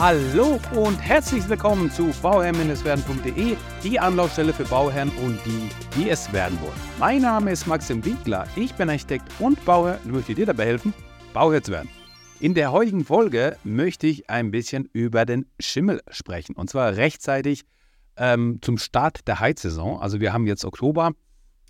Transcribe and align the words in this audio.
Hallo 0.00 0.60
und 0.76 0.96
herzlich 0.98 1.48
willkommen 1.48 1.90
zu 1.90 2.12
bauherr-werden.de, 2.22 3.56
die 3.82 3.98
Anlaufstelle 3.98 4.52
für 4.52 4.62
Bauherren 4.62 5.08
und 5.24 5.40
die, 5.44 5.68
die 5.96 6.08
es 6.08 6.32
werden 6.32 6.56
wollen. 6.60 6.78
Mein 7.00 7.22
Name 7.22 7.50
ist 7.50 7.66
Maxim 7.66 8.04
Winkler, 8.04 8.46
ich 8.54 8.72
bin 8.76 8.88
Architekt 8.88 9.26
und 9.40 9.64
Bauherr 9.64 9.98
und 10.04 10.12
möchte 10.12 10.36
dir 10.36 10.46
dabei 10.46 10.66
helfen, 10.66 10.94
Bauherr 11.34 11.64
zu 11.64 11.72
werden. 11.72 11.88
In 12.38 12.54
der 12.54 12.70
heutigen 12.70 13.04
Folge 13.04 13.56
möchte 13.64 14.06
ich 14.06 14.30
ein 14.30 14.52
bisschen 14.52 14.88
über 14.92 15.26
den 15.26 15.46
Schimmel 15.58 16.00
sprechen 16.10 16.54
und 16.54 16.70
zwar 16.70 16.94
rechtzeitig 16.94 17.64
ähm, 18.16 18.60
zum 18.62 18.78
Start 18.78 19.26
der 19.26 19.40
Heizsaison. 19.40 19.98
Also 19.98 20.20
wir 20.20 20.32
haben 20.32 20.46
jetzt 20.46 20.64
Oktober, 20.64 21.10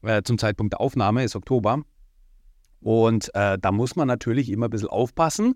äh, 0.03 0.21
zum 0.23 0.37
Zeitpunkt 0.37 0.75
der 0.75 0.83
Aufnahme 0.83 1.25
ist 1.25 1.35
Oktober 1.35 1.81
und 2.81 3.35
äh, 3.35 3.57
da 3.59 3.73
muss 3.73 3.97
man 3.97 4.07
natürlich 4.07 4.51
immer 4.51 4.67
ein 4.67 4.71
bisschen 4.71 4.91
aufpassen, 4.91 5.55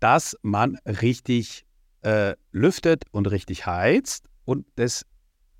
dass 0.00 0.36
man 0.42 0.78
richtig 0.84 1.64
äh, 2.02 2.34
lüftet 2.52 3.04
und 3.10 3.30
richtig 3.30 3.66
heizt 3.66 4.26
und 4.44 4.66
das 4.76 5.04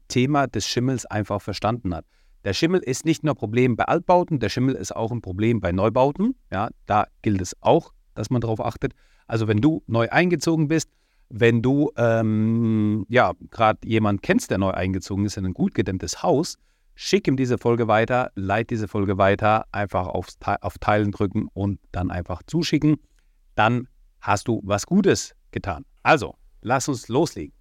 Thema 0.09 0.47
des 0.47 0.66
Schimmels 0.66 1.06
einfach 1.06 1.42
verstanden 1.42 1.95
hat. 1.95 2.05
Der 2.45 2.55
Schimmel 2.55 2.80
ist 2.80 3.05
nicht 3.05 3.24
nur 3.24 3.34
ein 3.34 3.38
Problem 3.38 3.77
bei 3.77 3.84
Altbauten, 3.84 4.38
der 4.38 4.48
Schimmel 4.48 4.74
ist 4.74 4.95
auch 4.95 5.11
ein 5.11 5.20
Problem 5.20 5.61
bei 5.61 5.73
Neubauten. 5.73 6.34
Ja, 6.51 6.70
da 6.87 7.06
gilt 7.23 7.42
es 7.42 7.56
auch, 7.61 7.92
dass 8.14 8.30
man 8.30 8.41
darauf 8.41 8.61
achtet. 8.61 8.95
Also 9.27 9.48
wenn 9.48 9.61
du 9.61 9.83
neu 9.87 10.09
eingezogen 10.09 10.69
bist, 10.69 10.88
wenn 11.28 11.61
du 11.61 11.91
ähm, 11.97 13.05
ja 13.09 13.33
gerade 13.50 13.86
jemand 13.86 14.23
kennst, 14.23 14.50
der 14.50 14.59
neu 14.59 14.70
eingezogen 14.70 15.27
ist 15.27 15.36
in 15.36 15.45
ein 15.45 15.55
gut 15.55 15.75
gedämmtes 15.75 16.23
Haus, 16.23 16.56
schick 16.95 17.28
ihm 17.28 17.36
diese 17.36 17.59
Folge 17.59 17.86
weiter, 17.86 18.30
leit 18.34 18.70
diese 18.70 18.89
Folge 18.89 19.19
weiter, 19.19 19.66
einfach 19.73 20.06
aufs, 20.06 20.39
auf 20.62 20.78
Teilen 20.78 21.12
drücken 21.12 21.48
und 21.52 21.78
dann 21.92 22.11
einfach 22.11 22.42
zuschicken. 22.47 22.97
Dann 23.55 23.89
hast 24.20 24.48
du 24.48 24.61
was 24.64 24.86
Gutes 24.86 25.34
getan. 25.50 25.84
Also, 26.08 26.36
lass 26.62 26.88
uns 26.88 27.08
loslegen. 27.08 27.52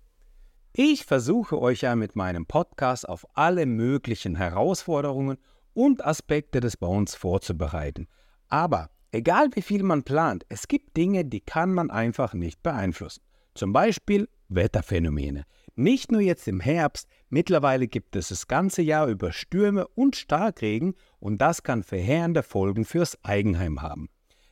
Ich 0.72 1.04
versuche 1.04 1.60
euch 1.60 1.82
ja 1.82 1.98
mit 1.98 2.16
meinem 2.16 2.46
Podcast 2.46 3.10
auf 3.10 3.28
alle 3.34 3.66
möglichen 3.66 4.38
Herausforderungen 4.38 5.38
und 5.74 6.06
Aspekte 6.06 6.62
des 6.62 6.78
Bauens 6.78 7.14
vorzubereiten. 7.14 8.08
Aber 8.48 8.90
egal 9.12 9.50
wie 9.52 9.62
viel 9.62 9.84
man 9.84 10.04
plant, 10.04 10.46
es 10.48 10.70
gibt 10.70 10.96
Dinge, 10.96 11.26
die 11.26 11.42
kann 11.42 11.74
man 11.74 11.92
einfach 11.92 12.34
nicht 12.34 12.64
beeinflussen. 12.64 13.22
Zum 13.54 13.74
Beispiel 13.74 14.30
Wetterphänomene. 14.48 15.44
Nicht 15.76 16.14
nur 16.14 16.22
jetzt 16.22 16.48
im 16.48 16.62
Herbst, 16.62 17.10
mittlerweile 17.28 17.90
gibt 17.90 18.16
es 18.16 18.30
das 18.30 18.48
ganze 18.48 18.82
Jahr 18.82 19.08
über 19.08 19.34
Stürme 19.34 19.90
und 19.90 20.16
Starkregen 20.16 20.96
und 21.20 21.42
das 21.42 21.64
kann 21.64 21.84
verheerende 21.84 22.44
Folgen 22.44 22.86
fürs 22.86 23.22
Eigenheim 23.26 23.82
haben. 23.82 24.08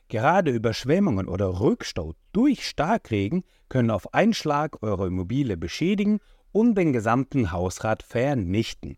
Gerade 0.08 0.52
Überschwemmungen 0.52 1.26
oder 1.28 1.60
Rückstau 1.60 2.14
durch 2.32 2.68
Starkregen 2.68 3.42
können 3.68 3.90
auf 3.90 4.14
einen 4.14 4.34
Schlag 4.34 4.82
eure 4.82 5.06
Immobilie 5.06 5.56
beschädigen 5.56 6.20
und 6.52 6.74
den 6.76 6.92
gesamten 6.92 7.52
Hausrat 7.52 8.02
vernichten. 8.02 8.96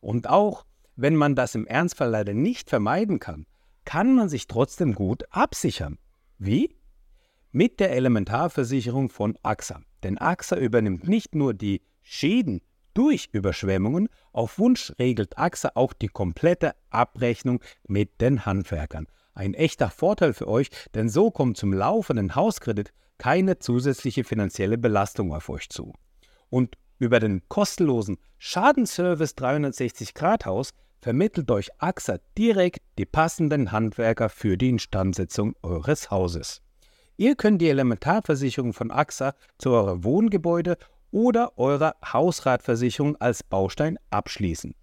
Und 0.00 0.28
auch 0.28 0.64
wenn 0.96 1.16
man 1.16 1.34
das 1.34 1.54
im 1.54 1.66
Ernstfall 1.66 2.10
leider 2.10 2.34
nicht 2.34 2.68
vermeiden 2.68 3.20
kann, 3.20 3.46
kann 3.84 4.14
man 4.14 4.28
sich 4.28 4.46
trotzdem 4.46 4.94
gut 4.94 5.24
absichern. 5.30 5.98
Wie? 6.38 6.76
Mit 7.52 7.80
der 7.80 7.92
Elementarversicherung 7.92 9.08
von 9.08 9.38
AXA. 9.42 9.80
Denn 10.02 10.18
AXA 10.18 10.56
übernimmt 10.56 11.08
nicht 11.08 11.34
nur 11.34 11.54
die 11.54 11.82
Schäden 12.02 12.60
durch 12.94 13.28
Überschwemmungen, 13.32 14.08
auf 14.32 14.58
Wunsch 14.58 14.92
regelt 14.98 15.38
AXA 15.38 15.70
auch 15.74 15.92
die 15.92 16.08
komplette 16.08 16.74
Abrechnung 16.90 17.62
mit 17.86 18.20
den 18.20 18.44
Handwerkern. 18.44 19.06
Ein 19.34 19.54
echter 19.54 19.88
Vorteil 19.88 20.34
für 20.34 20.48
euch, 20.48 20.68
denn 20.94 21.08
so 21.08 21.30
kommt 21.30 21.56
zum 21.56 21.72
laufenden 21.72 22.34
Hauskredit 22.34 22.92
keine 23.18 23.58
zusätzliche 23.58 24.24
finanzielle 24.24 24.78
Belastung 24.78 25.34
auf 25.34 25.48
euch 25.48 25.68
zu. 25.68 25.92
Und 26.50 26.76
über 26.98 27.20
den 27.20 27.42
kostenlosen 27.48 28.18
Schadenservice 28.38 29.34
360 29.34 30.14
Grad 30.14 30.46
Haus 30.46 30.70
vermittelt 31.00 31.50
euch 31.50 31.70
AXA 31.78 32.18
direkt 32.36 32.80
die 32.98 33.06
passenden 33.06 33.70
Handwerker 33.70 34.28
für 34.28 34.56
die 34.56 34.70
Instandsetzung 34.70 35.54
eures 35.62 36.10
Hauses. 36.10 36.60
Ihr 37.16 37.34
könnt 37.34 37.60
die 37.60 37.68
Elementarversicherung 37.68 38.72
von 38.72 38.90
AXA 38.90 39.34
zu 39.58 39.70
eurem 39.70 40.04
Wohngebäude 40.04 40.76
oder 41.10 41.56
eurer 41.58 41.94
Hausratversicherung 42.04 43.16
als 43.16 43.42
Baustein 43.42 43.98
abschließen. 44.10 44.74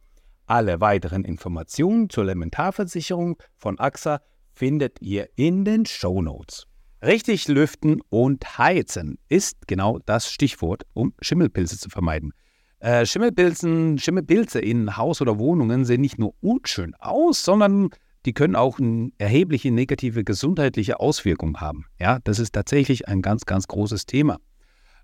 Alle 0.47 0.79
weiteren 0.79 1.23
Informationen 1.23 2.09
zur 2.09 2.25
Elementarversicherung 2.25 3.37
von 3.55 3.79
AXA 3.79 4.21
findet 4.53 5.01
ihr 5.01 5.29
in 5.35 5.65
den 5.65 5.85
Show 5.85 6.21
Notes. 6.21 6.67
Richtig 7.01 7.47
lüften 7.47 8.01
und 8.09 8.57
heizen 8.57 9.17
ist 9.29 9.67
genau 9.67 9.99
das 10.05 10.31
Stichwort, 10.31 10.83
um 10.93 11.13
Schimmelpilze 11.21 11.77
zu 11.77 11.89
vermeiden. 11.89 12.33
Äh, 12.79 13.05
Schimmelpilzen, 13.05 13.97
Schimmelpilze 13.97 14.59
in 14.59 14.97
Haus 14.97 15.21
oder 15.21 15.37
Wohnungen 15.37 15.85
sehen 15.85 16.01
nicht 16.01 16.17
nur 16.17 16.33
unschön 16.41 16.93
aus, 16.95 17.43
sondern 17.43 17.89
die 18.25 18.33
können 18.33 18.55
auch 18.55 18.79
eine 18.79 19.11
erhebliche 19.17 19.71
negative 19.71 20.23
gesundheitliche 20.23 20.99
Auswirkungen 20.99 21.61
haben. 21.61 21.85
Ja, 21.99 22.19
das 22.23 22.39
ist 22.39 22.53
tatsächlich 22.53 23.07
ein 23.07 23.21
ganz, 23.21 23.45
ganz 23.45 23.67
großes 23.67 24.05
Thema. 24.05 24.39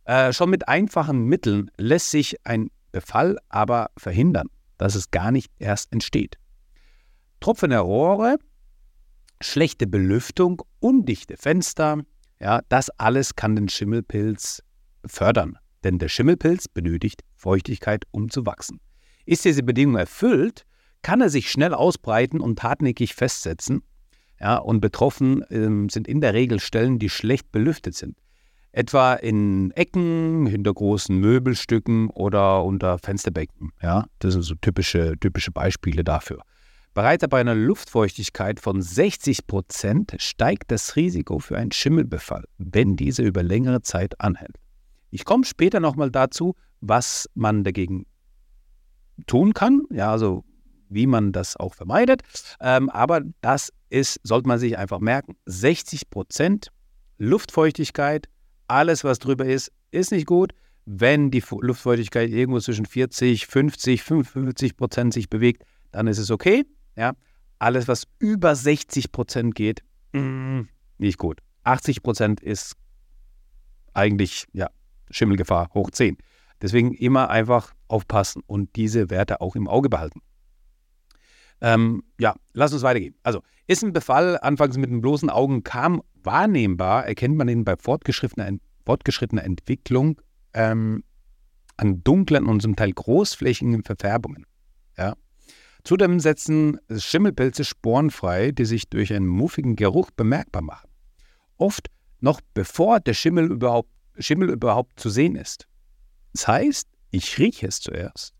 Äh, 0.05 0.33
schon 0.33 0.49
mit 0.49 0.67
einfachen 0.67 1.25
Mitteln 1.25 1.69
lässt 1.77 2.09
sich 2.09 2.37
ein 2.45 2.69
Befall 2.91 3.37
aber 3.49 3.91
verhindern, 3.97 4.47
dass 4.77 4.95
es 4.95 5.11
gar 5.11 5.31
nicht 5.31 5.51
erst 5.59 5.93
entsteht. 5.93 6.37
Tropfende 7.39 7.79
Rohre 7.79 8.37
schlechte 9.43 9.87
Belüftung, 9.87 10.61
undichte 10.81 11.37
Fenster, 11.37 12.03
ja, 12.39 12.61
das 12.67 12.89
alles 12.99 13.35
kann 13.35 13.55
den 13.55 13.69
Schimmelpilz 13.69 14.63
fördern. 15.05 15.57
Denn 15.83 15.99
der 15.99 16.09
Schimmelpilz 16.09 16.67
benötigt 16.67 17.23
Feuchtigkeit, 17.35 18.05
um 18.11 18.29
zu 18.29 18.45
wachsen. 18.45 18.79
Ist 19.25 19.45
diese 19.45 19.63
Bedingung 19.63 19.95
erfüllt, 19.95 20.65
kann 21.01 21.21
er 21.21 21.29
sich 21.29 21.49
schnell 21.49 21.73
ausbreiten 21.73 22.39
und 22.39 22.61
hartnäckig 22.61 23.15
festsetzen. 23.15 23.83
Ja, 24.39 24.57
und 24.57 24.81
betroffen 24.81 25.43
ähm, 25.51 25.89
sind 25.89 26.07
in 26.07 26.19
der 26.19 26.33
Regel 26.33 26.59
Stellen, 26.59 26.97
die 26.97 27.09
schlecht 27.09 27.51
belüftet 27.51 27.95
sind. 27.95 28.17
Etwa 28.71 29.13
in 29.13 29.71
Ecken, 29.71 30.47
hinter 30.47 30.73
großen 30.73 31.15
Möbelstücken 31.15 32.09
oder 32.09 32.63
unter 32.63 32.97
Fensterbecken. 32.97 33.71
Ja, 33.81 34.05
das 34.19 34.33
sind 34.33 34.43
so 34.43 34.55
typische, 34.55 35.15
typische 35.19 35.51
Beispiele 35.51 36.03
dafür. 36.03 36.41
Bereits 36.93 37.25
bei 37.29 37.39
einer 37.39 37.55
Luftfeuchtigkeit 37.55 38.59
von 38.59 38.81
60 38.81 39.47
Prozent 39.47 40.13
steigt 40.17 40.71
das 40.71 40.97
Risiko 40.97 41.39
für 41.39 41.57
einen 41.57 41.71
Schimmelbefall, 41.71 42.43
wenn 42.57 42.97
diese 42.97 43.23
über 43.23 43.43
längere 43.43 43.81
Zeit 43.81 44.19
anhält. 44.19 44.57
Ich 45.09 45.23
komme 45.23 45.45
später 45.45 45.79
nochmal 45.79 46.11
dazu, 46.11 46.55
was 46.81 47.29
man 47.33 47.63
dagegen 47.63 48.05
tun 49.25 49.53
kann, 49.53 49.83
ja, 49.89 50.11
also 50.11 50.43
wie 50.89 51.07
man 51.07 51.31
das 51.31 51.55
auch 51.55 51.75
vermeidet. 51.75 52.23
Ähm, 52.59 52.89
aber 52.89 53.21
das 53.39 53.71
ist, 53.89 54.19
sollte 54.23 54.49
man 54.49 54.59
sich 54.59 54.77
einfach 54.77 54.99
merken, 54.99 55.37
60 55.45 56.09
Prozent 56.09 56.71
Luftfeuchtigkeit, 57.17 58.27
alles 58.67 59.05
was 59.05 59.19
drüber 59.19 59.45
ist, 59.45 59.71
ist 59.91 60.11
nicht 60.11 60.25
gut. 60.25 60.53
Wenn 60.85 61.31
die 61.31 61.43
Luftfeuchtigkeit 61.61 62.29
irgendwo 62.31 62.59
zwischen 62.59 62.85
40, 62.85 63.47
50, 63.47 64.03
55 64.03 64.75
Prozent 64.75 65.13
sich 65.13 65.29
bewegt, 65.29 65.63
dann 65.91 66.07
ist 66.07 66.17
es 66.17 66.31
okay. 66.31 66.65
Ja? 66.95 67.13
Alles, 67.59 67.87
was 67.87 68.07
über 68.19 68.55
60 68.55 69.11
Prozent 69.11 69.55
geht, 69.55 69.83
mm, 70.13 70.61
nicht 70.97 71.17
gut. 71.17 71.39
80 71.63 72.01
Prozent 72.03 72.41
ist 72.41 72.75
eigentlich 73.93 74.47
ja, 74.53 74.69
Schimmelgefahr 75.09 75.69
hoch 75.73 75.91
10. 75.91 76.17
Deswegen 76.61 76.93
immer 76.93 77.29
einfach 77.29 77.73
aufpassen 77.87 78.43
und 78.45 78.75
diese 78.75 79.09
Werte 79.09 79.41
auch 79.41 79.55
im 79.55 79.67
Auge 79.67 79.89
behalten. 79.89 80.21
Ähm, 81.59 82.03
ja, 82.19 82.35
lass 82.53 82.73
uns 82.73 82.81
weitergehen. 82.81 83.15
Also, 83.23 83.41
ist 83.67 83.83
ein 83.83 83.93
Befall 83.93 84.39
anfangs 84.41 84.77
mit 84.77 84.89
den 84.89 85.01
bloßen 85.01 85.29
Augen 85.29 85.63
kaum 85.63 86.01
wahrnehmbar, 86.23 87.05
erkennt 87.05 87.35
man 87.35 87.47
ihn 87.47 87.63
bei 87.63 87.75
fortgeschrittener, 87.77 88.57
fortgeschrittener 88.85 89.43
Entwicklung 89.43 90.19
ähm, 90.53 91.03
an 91.77 92.03
dunklen 92.03 92.45
und 92.47 92.61
zum 92.61 92.75
Teil 92.75 92.91
großflächigen 92.91 93.83
Verfärbungen. 93.83 94.45
Zudem 95.83 96.19
setzen 96.19 96.79
Schimmelpilze 96.95 97.63
Sporen 97.63 98.11
frei, 98.11 98.51
die 98.51 98.65
sich 98.65 98.89
durch 98.89 99.13
einen 99.13 99.27
muffigen 99.27 99.75
Geruch 99.75 100.11
bemerkbar 100.11 100.61
machen. 100.61 100.89
Oft 101.57 101.89
noch 102.19 102.39
bevor 102.53 102.99
der 102.99 103.13
Schimmel 103.13 103.51
überhaupt, 103.51 103.89
Schimmel 104.17 104.49
überhaupt 104.49 104.99
zu 104.99 105.09
sehen 105.09 105.35
ist. 105.35 105.67
Das 106.33 106.47
heißt, 106.47 106.87
ich 107.09 107.37
rieche 107.37 107.67
es 107.67 107.79
zuerst 107.79 108.33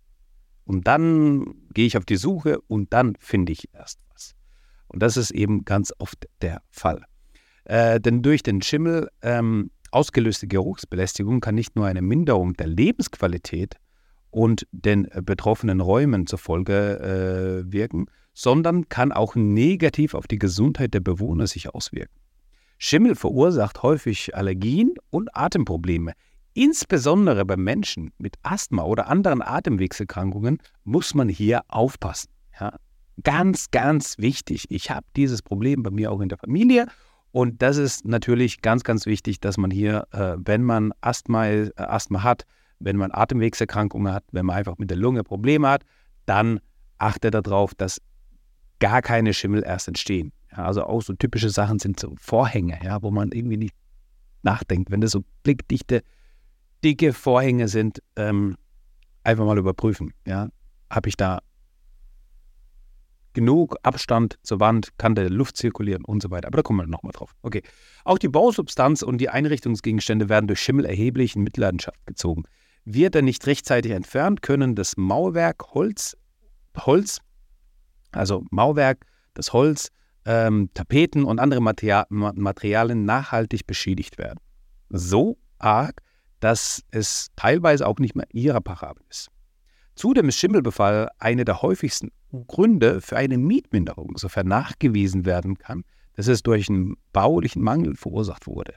und 0.66 0.88
dann 0.88 1.46
gehe 1.74 1.88
ich 1.88 1.98
auf 1.98 2.06
die 2.06 2.16
Suche 2.16 2.62
und 2.68 2.94
dann 2.94 3.16
finde 3.20 3.52
ich 3.52 3.74
erst 3.74 4.00
was. 4.14 4.34
Und 4.88 5.02
das 5.02 5.18
ist 5.18 5.32
eben 5.32 5.66
ganz 5.66 5.92
oft 5.98 6.28
der 6.42 6.62
Fall. 6.70 7.04
Äh, 7.66 8.00
denn 8.00 8.22
durch 8.22 8.44
den 8.44 8.62
Schimmel 8.62 9.10
ähm, 9.22 9.72
ausgelöste 9.92 10.48
Geruchsbelästigung 10.48 11.42
kann 11.42 11.56
nicht 11.56 11.76
nur 11.76 11.88
eine 11.88 12.02
Minderung 12.02 12.54
der 12.54 12.68
Lebensqualität 12.68 13.76
und 14.31 14.66
den 14.72 15.07
betroffenen 15.24 15.81
Räumen 15.81 16.25
zur 16.25 16.39
Folge 16.39 17.63
äh, 17.68 17.72
wirken, 17.72 18.07
sondern 18.33 18.89
kann 18.89 19.12
auch 19.12 19.36
negativ 19.36 20.13
auf 20.13 20.28
die 20.28 20.39
Gesundheit 20.39 20.94
der 20.94 21.01
Bewohner 21.01 21.48
sich 21.48 21.74
auswirken. 21.74 22.16
Schimmel 22.78 23.16
verursacht 23.16 23.83
häufig 23.83 24.36
Allergien 24.36 24.95
und 25.12 25.36
Atemprobleme, 25.36 26.13
Insbesondere 26.54 27.45
bei 27.45 27.56
Menschen 27.56 28.12
mit 28.18 28.36
Asthma 28.44 28.83
oder 28.83 29.07
anderen 29.07 29.42
Atemwegserkrankungen 29.42 30.57
muss 30.83 31.13
man 31.13 31.30
hier 31.30 31.62
aufpassen. 31.69 32.30
Ja? 32.60 32.75
Ganz, 33.24 33.72
ganz 33.72 34.18
wichtig. 34.18 34.66
Ich 34.69 34.92
habe 34.92 35.06
dieses 35.16 35.42
Problem 35.42 35.81
bei 35.81 35.92
mir 35.92 36.12
auch 36.12 36.19
in 36.19 36.28
der 36.28 36.38
Familie 36.38 36.88
und 37.31 37.62
das 37.62 37.78
ist 37.78 38.04
natürlich 38.04 38.62
ganz, 38.62 38.83
ganz 38.83 39.06
wichtig, 39.06 39.39
dass 39.39 39.57
man 39.57 39.72
hier, 39.72 40.07
äh, 40.12 40.36
wenn 40.38 40.63
man 40.63 40.92
Asthma, 41.00 41.48
äh, 41.48 41.72
Asthma 41.78 42.24
hat, 42.24 42.44
wenn 42.83 42.98
man 42.98 43.12
Atemwegserkrankungen 43.12 44.13
hat, 44.13 44.24
wenn 44.31 44.45
man 44.45 44.57
einfach 44.57 44.78
mit 44.78 44.89
der 44.89 44.98
Lunge 44.98 45.24
Probleme 45.24 45.69
hat, 45.69 45.83
dann 46.25 46.60
achte 46.98 47.31
darauf, 47.31 47.74
dass 47.75 48.01
gar 48.80 49.01
keine 49.01 49.33
Schimmel 49.33 49.63
erst 49.63 49.88
entstehen. 49.88 50.31
Ja, 50.51 50.66
also 50.66 50.83
auch 50.83 51.01
so 51.01 51.13
typische 51.13 51.50
Sachen 51.50 51.80
sind 51.80 52.00
so 52.00 52.13
Vorhänge, 52.19 52.80
ja, 52.83 53.01
wo 53.01 53.12
man 53.12 53.31
irgendwie 53.31 53.57
nicht 53.57 53.75
nachdenkt. 54.44 54.92
Wenn 54.92 55.01
das 55.01 55.12
so 55.12 55.24
blickdichte, 55.44 56.04
dicke 56.83 57.13
Vorhänge 57.13 57.68
sind, 57.68 58.01
ähm, 58.16 58.56
einfach 59.24 59.45
mal 59.45 59.57
überprüfen. 59.57 60.13
Ja, 60.25 60.50
habe 60.89 61.10
ich 61.10 61.16
da 61.16 61.39
genug 63.33 63.75
Abstand 63.83 64.38
zur 64.44 64.60
Wand, 64.60 64.98
kann 64.98 65.16
der 65.16 65.30
Luft 65.30 65.57
zirkulieren 65.57 66.04
und 66.04 66.22
so 66.22 66.31
weiter. 66.31 66.48
Aber 66.48 66.57
da 66.57 66.63
kommen 66.63 66.80
wir 66.80 66.88
nochmal 66.88 67.13
drauf. 67.13 67.33
Okay. 67.44 67.62
Auch 68.04 68.18
die 68.18 68.28
Bausubstanz 68.28 69.04
und 69.04 69.19
die 69.19 69.30
Einrichtungsgegenstände 69.30 70.28
werden 70.28 70.48
durch 70.48 70.60
Schimmel 70.60 70.86
erheblich 70.86 71.36
in 71.36 71.44
Mitleidenschaft 71.44 72.06
gezogen. 72.06 72.44
Wird 72.86 73.16
er 73.16 73.22
nicht 73.22 73.45
rechtzeitig 73.45 73.92
entfernt, 73.92 74.42
können 74.42 74.75
das 74.75 74.98
Mauerwerk, 74.98 75.74
Holz, 75.74 76.18
Holz, 76.78 77.19
also 78.12 78.44
Mauerwerk, 78.51 79.06
das 79.33 79.54
Holz, 79.54 79.89
ähm, 80.25 80.69
Tapeten 80.74 81.24
und 81.24 81.39
andere 81.39 81.62
Materia 81.62 82.06
Materialien 82.10 83.06
nachhaltig 83.06 83.66
beschädigt 83.66 84.18
werden. 84.18 84.39
So 84.89 85.38
arg, 85.57 86.01
dass 86.39 86.83
es 86.92 87.28
teilweise 87.36 87.88
auch 87.88 88.00
nicht 88.00 88.16
mehr 88.16 88.28
irreparabel 88.31 89.04
ist. 89.10 89.30
Zudem 89.95 90.30
ist 90.30 90.38
Schimmelbefall 90.38 91.10
eine 91.19 91.45
der 91.45 91.62
häufigsten 91.62 92.12
Gründe 92.48 93.01
für 93.01 93.18
eine 93.18 93.38
Mietminderung, 93.38 94.18
sofern 94.18 94.48
nachgewiesen 94.48 95.25
werden 95.25 95.57
kann, 95.57 95.83
dass 96.16 96.28
es 96.28 96.44
durch 96.44 96.69
einen 96.69 96.95
baulichen 97.13 97.62
Mangel 97.62 97.95
verursacht 97.95 98.48
wurde. 98.48 98.74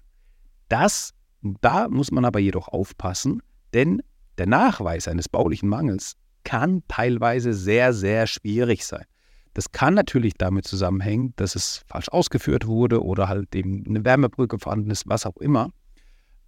Das, 0.68 1.12
da 1.42 1.88
muss 1.88 2.10
man 2.10 2.24
aber 2.24 2.40
jedoch 2.40 2.68
aufpassen, 2.68 3.42
denn 3.74 4.02
der 4.38 4.46
Nachweis 4.46 5.08
eines 5.08 5.28
baulichen 5.28 5.68
Mangels 5.68 6.16
kann 6.44 6.82
teilweise 6.88 7.52
sehr, 7.52 7.92
sehr 7.92 8.26
schwierig 8.26 8.84
sein. 8.84 9.04
Das 9.54 9.70
kann 9.70 9.94
natürlich 9.94 10.34
damit 10.34 10.66
zusammenhängen, 10.66 11.32
dass 11.36 11.54
es 11.54 11.84
falsch 11.86 12.08
ausgeführt 12.08 12.66
wurde 12.66 13.02
oder 13.02 13.28
halt 13.28 13.54
eben 13.54 13.84
eine 13.86 14.04
Wärmebrücke 14.04 14.58
vorhanden 14.58 14.90
ist, 14.90 15.06
was 15.06 15.26
auch 15.26 15.36
immer. 15.36 15.70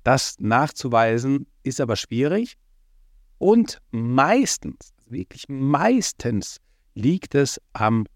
Das 0.02 0.36
nachzuweisen 0.40 1.46
ist 1.62 1.80
aber 1.80 1.96
schwierig 1.96 2.56
und 3.38 3.80
meistens, 3.90 4.92
wirklich 5.06 5.48
meistens, 5.48 6.58
liegt 6.94 7.34
es 7.34 7.60
am 7.74 8.06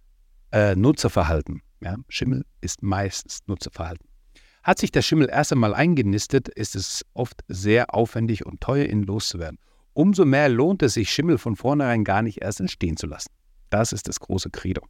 äh, 0.53 0.75
Nutzerverhalten. 0.75 1.63
Ja, 1.81 1.97
Schimmel 2.09 2.45
ist 2.61 2.83
meistens 2.83 3.41
Nutzerverhalten. 3.47 4.10
Hat 4.63 4.79
sich 4.79 4.93
der 4.93 5.03
Schimmel 5.03 5.29
erst 5.31 5.53
einmal 5.53 5.75
eingenistet, 5.75 6.49
ist 6.49 6.77
es 6.77 7.05
oft 7.15 7.41
sehr 7.49 7.95
aufwendig 7.95 8.45
und 8.45 8.61
teuer, 8.61 8.87
ihn 8.87 9.03
loszuwerden. 9.03 9.59
Umso 9.93 10.25
mehr 10.25 10.49
lohnt 10.49 10.83
es 10.83 10.95
sich, 10.95 11.11
Schimmel 11.11 11.39
von 11.39 11.57
vornherein 11.57 12.05
gar 12.05 12.23
nicht 12.23 12.43
erst 12.43 12.61
entstehen 12.61 12.97
zu 12.97 13.07
lassen. 13.07 13.31
Das 13.71 13.93
ist 13.93 14.09
das 14.09 14.21
große 14.21 14.51
Credo. 14.51 14.83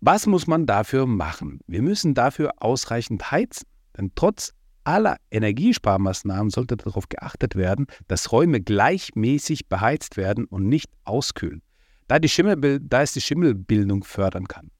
Was 0.00 0.26
muss 0.26 0.46
man 0.46 0.66
dafür 0.66 1.06
machen? 1.06 1.60
Wir 1.66 1.82
müssen 1.82 2.14
dafür 2.14 2.52
ausreichend 2.58 3.30
heizen, 3.30 3.66
denn 3.96 4.12
trotz 4.14 4.52
aller 4.84 5.16
Energiesparmaßnahmen 5.30 6.50
sollte 6.50 6.76
darauf 6.76 7.08
geachtet 7.08 7.56
werden, 7.56 7.86
dass 8.06 8.30
Räume 8.30 8.60
gleichmäßig 8.60 9.68
beheizt 9.68 10.16
werden 10.16 10.44
und 10.44 10.68
nicht 10.68 10.90
auskühlen, 11.04 11.62
da, 12.06 12.18
die 12.18 12.28
Schimmel, 12.28 12.80
da 12.80 13.02
es 13.02 13.14
die 13.14 13.22
Schimmelbildung 13.22 14.04
fördern 14.04 14.46
kann. 14.46 14.70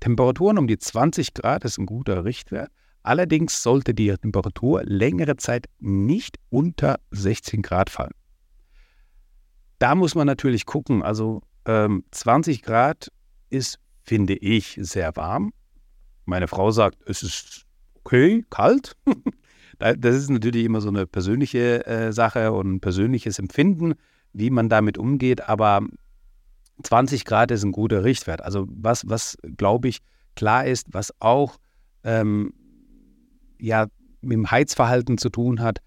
Temperaturen 0.00 0.58
um 0.58 0.66
die 0.66 0.78
20 0.78 1.32
Grad 1.32 1.64
ist 1.64 1.78
ein 1.78 1.86
guter 1.86 2.24
Richtwert. 2.24 2.70
Allerdings 3.04 3.62
sollte 3.62 3.92
die 3.92 4.16
Temperatur 4.16 4.82
längere 4.84 5.36
Zeit 5.36 5.66
nicht 5.78 6.38
unter 6.48 6.98
16 7.10 7.60
Grad 7.60 7.90
fallen. 7.90 8.14
Da 9.78 9.94
muss 9.94 10.14
man 10.14 10.26
natürlich 10.26 10.64
gucken. 10.64 11.02
Also 11.02 11.42
ähm, 11.66 12.04
20 12.12 12.62
Grad 12.62 13.12
ist, 13.50 13.78
finde 14.02 14.34
ich, 14.34 14.78
sehr 14.80 15.14
warm. 15.16 15.52
Meine 16.24 16.48
Frau 16.48 16.70
sagt, 16.70 16.98
es 17.06 17.22
ist 17.22 17.66
okay, 17.96 18.46
kalt. 18.48 18.96
das 19.78 20.16
ist 20.16 20.30
natürlich 20.30 20.64
immer 20.64 20.80
so 20.80 20.88
eine 20.88 21.06
persönliche 21.06 21.86
äh, 21.86 22.10
Sache 22.10 22.52
und 22.52 22.76
ein 22.76 22.80
persönliches 22.80 23.38
Empfinden, 23.38 23.96
wie 24.32 24.48
man 24.48 24.70
damit 24.70 24.96
umgeht. 24.96 25.46
Aber 25.46 25.82
20 26.82 27.26
Grad 27.26 27.50
ist 27.50 27.64
ein 27.64 27.72
guter 27.72 28.02
Richtwert. 28.02 28.40
Also 28.40 28.66
was, 28.70 29.06
was 29.10 29.36
glaube 29.58 29.88
ich, 29.88 30.00
klar 30.36 30.64
ist, 30.64 30.94
was 30.94 31.12
auch 31.20 31.58
ähm, 32.02 32.54
ja, 33.64 33.86
mit 34.20 34.32
dem 34.32 34.50
Heizverhalten 34.50 35.18
zu 35.18 35.30
tun 35.30 35.60
hat, 35.60 35.78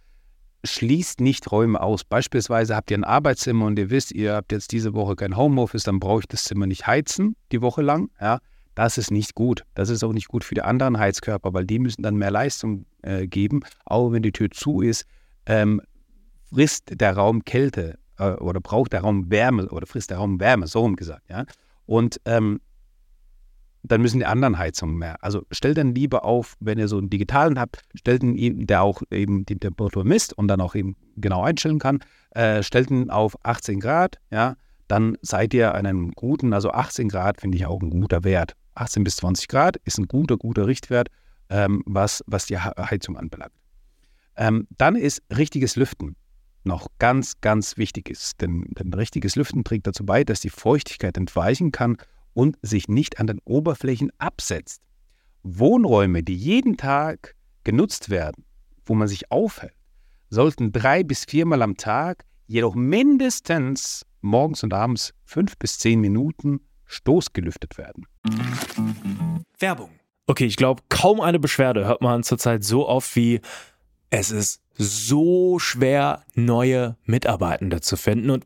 schließt 0.64 1.22
nicht 1.22 1.52
Räume 1.52 1.82
aus. 1.82 2.04
Beispielsweise 2.04 2.76
habt 2.76 2.92
ihr 2.92 2.98
ein 2.98 3.04
Arbeitszimmer 3.04 3.66
und 3.66 3.78
ihr 3.80 3.90
wisst, 3.90 4.12
ihr 4.12 4.34
habt 4.34 4.52
jetzt 4.52 4.72
diese 4.72 4.94
Woche 4.94 5.16
kein 5.16 5.38
Homeoffice, 5.38 5.84
dann 5.84 6.00
brauche 6.00 6.22
ich 6.22 6.28
das 6.28 6.44
Zimmer 6.44 6.68
nicht 6.68 6.88
heizen 6.88 7.36
die 7.52 7.62
Woche 7.62 7.82
lang. 7.82 8.10
Ja, 8.20 8.40
das 8.76 8.98
ist 8.98 9.12
nicht 9.12 9.36
gut. 9.36 9.64
Das 9.76 9.90
ist 9.90 10.04
auch 10.04 10.14
nicht 10.14 10.28
gut 10.28 10.44
für 10.44 10.56
die 10.56 10.62
anderen 10.62 11.00
Heizkörper, 11.00 11.54
weil 11.54 11.66
die 11.66 11.80
müssen 11.80 12.02
dann 12.02 12.16
mehr 12.16 12.32
Leistung 12.32 12.86
äh, 13.04 13.28
geben. 13.28 13.62
Auch 13.86 14.12
wenn 14.12 14.24
die 14.24 14.32
Tür 14.32 14.50
zu 14.52 14.82
ist, 14.82 15.06
ähm, 15.46 15.82
frisst 16.52 17.00
der 17.00 17.16
Raum 17.16 17.46
Kälte 17.46 17.98
äh, 18.18 18.32
oder 18.32 18.60
braucht 18.60 18.94
der 18.94 19.02
Raum 19.02 19.30
Wärme 19.30 19.70
oder 19.70 19.86
frisst 19.86 20.10
der 20.10 20.18
Raum 20.18 20.40
Wärme, 20.40 20.68
so 20.68 20.82
rum 20.82 20.96
gesagt. 20.96 21.30
Ja? 21.30 21.46
Und 21.86 22.20
ähm, 22.26 22.60
dann 23.88 24.02
müssen 24.02 24.20
die 24.20 24.26
anderen 24.26 24.58
Heizungen 24.58 24.98
mehr. 24.98 25.24
Also 25.24 25.44
stellt 25.52 25.78
dann 25.78 25.96
lieber 25.96 26.26
auf, 26.26 26.56
wenn 26.60 26.78
ihr 26.78 26.88
so 26.88 26.98
einen 26.98 27.10
digitalen 27.10 27.60
habt, 27.60 27.82
stellt 27.96 28.24
ihn, 28.24 28.68
der 28.68 28.82
auch 28.82 29.02
eben 29.12 29.46
die 29.46 29.58
Temperatur 29.58 30.04
misst 30.04 30.38
und 30.38 30.48
dann 30.48 30.62
auch 30.62 30.76
eben 30.76 30.96
genau 31.16 31.44
einstellen 31.44 31.80
kann, 31.80 32.00
äh, 32.32 32.64
stellt 32.64 32.92
ihn 32.92 33.10
auf 33.10 33.38
18 33.44 33.80
Grad, 33.80 34.18
ja, 34.32 34.56
dann 34.88 35.18
seid 35.22 35.54
ihr 35.54 35.76
an 35.76 35.86
einem 35.86 36.12
guten, 36.12 36.54
also 36.54 36.72
18 36.72 37.10
Grad 37.10 37.42
finde 37.42 37.58
ich 37.58 37.66
auch 37.66 37.82
ein 37.82 37.90
guter 37.90 38.24
Wert. 38.24 38.54
18 38.76 39.04
bis 39.04 39.18
20 39.18 39.48
Grad 39.48 39.78
ist 39.86 39.98
ein 39.98 40.08
guter, 40.08 40.38
guter 40.38 40.68
Richtwert, 40.68 41.10
ähm, 41.50 41.84
was, 41.86 42.24
was 42.28 42.46
die 42.46 42.58
Heizung 42.58 43.18
anbelangt. 43.18 43.54
Ähm, 44.38 44.68
dann 44.78 44.96
ist 44.96 45.22
richtiges 45.36 45.76
Lüften 45.76 46.16
noch 46.64 46.88
ganz, 47.00 47.42
ganz 47.42 47.78
wichtig 47.78 48.10
ist. 48.10 48.42
Denn, 48.42 48.66
denn 48.78 48.94
richtiges 48.94 49.36
Lüften 49.36 49.64
trägt 49.64 49.88
dazu 49.88 50.06
bei, 50.06 50.24
dass 50.24 50.42
die 50.42 50.50
Feuchtigkeit 50.50 51.18
entweichen 51.18 51.72
kann 51.72 51.98
und 52.38 52.60
sich 52.62 52.88
nicht 52.88 53.20
an 53.20 53.26
den 53.26 53.40
Oberflächen 53.46 54.12
absetzt. 54.20 54.84
Wohnräume, 55.42 56.22
die 56.22 56.36
jeden 56.36 56.78
Tag 56.78 57.36
genutzt 57.64 58.12
werden, 58.12 58.46
wo 58.86 58.94
man 58.94 59.08
sich 59.08 59.32
aufhält, 59.32 59.74
sollten 60.30 60.72
drei 60.72 61.02
bis 61.02 61.26
viermal 61.26 61.64
am 61.64 61.78
Tag, 61.78 62.26
jedoch 62.46 62.76
mindestens 62.76 64.06
morgens 64.22 64.62
und 64.62 64.72
abends 64.72 65.16
fünf 65.26 65.58
bis 65.58 65.80
zehn 65.80 66.00
Minuten 66.00 66.60
stoßgelüftet 66.86 67.80
werden. 67.80 68.06
Werbung. 69.58 69.90
Okay, 70.28 70.46
ich 70.46 70.58
glaube, 70.58 70.84
kaum 70.90 71.22
eine 71.22 71.40
Beschwerde 71.40 71.86
hört 71.86 72.02
man 72.04 72.22
zurzeit 72.22 72.64
so 72.64 72.88
oft 72.88 73.16
wie 73.16 73.42
es 74.12 74.30
ist 74.30 74.62
so 74.76 75.58
schwer, 75.58 76.24
neue 76.36 76.98
Mitarbeitende 77.04 77.82
zu 77.82 77.98
finden. 77.98 78.30
Und 78.30 78.46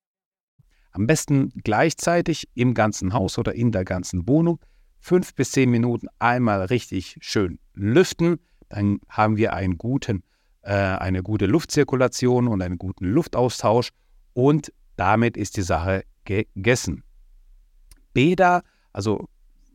Am 0.91 1.07
besten 1.07 1.49
gleichzeitig 1.63 2.47
im 2.53 2.73
ganzen 2.73 3.13
Haus 3.13 3.37
oder 3.37 3.53
in 3.55 3.71
der 3.71 3.85
ganzen 3.85 4.27
Wohnung 4.27 4.59
fünf 4.99 5.33
bis 5.33 5.51
zehn 5.51 5.69
Minuten 5.69 6.07
einmal 6.19 6.65
richtig 6.65 7.17
schön 7.21 7.59
lüften. 7.73 8.37
Dann 8.69 8.99
haben 9.09 9.37
wir 9.37 9.53
einen 9.53 9.77
guten, 9.77 10.23
äh, 10.61 10.73
eine 10.73 11.23
gute 11.23 11.47
Luftzirkulation 11.47 12.47
und 12.47 12.61
einen 12.61 12.77
guten 12.77 13.05
Luftaustausch 13.05 13.89
und 14.33 14.71
damit 14.95 15.37
ist 15.37 15.57
die 15.57 15.63
Sache 15.63 16.03
gegessen. 16.25 17.03
Bäder, 18.13 18.63
also 18.93 19.27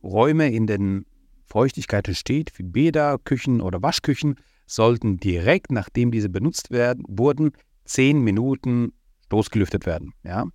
Räume, 0.03 0.51
in 0.53 0.67
denen 0.67 1.07
Feuchtigkeit 1.47 2.07
entsteht, 2.09 2.53
wie 2.59 2.63
Bäder, 2.63 3.19
Küchen 3.19 3.61
oder 3.61 3.83
Waschküchen, 3.83 4.37
sollten 4.67 5.17
direkt, 5.19 5.71
nachdem 5.71 6.11
diese 6.11 6.29
benutzt 6.29 6.71
werden, 6.71 7.05
wurden, 7.09 7.53
zehn 7.85 8.21
Minuten 8.23 8.93
stoßgelüftet 9.27 9.87
werden. 9.87 10.13
Ja? 10.23 10.47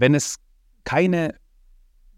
Wenn 0.00 0.14
es 0.14 0.36
keine 0.84 1.34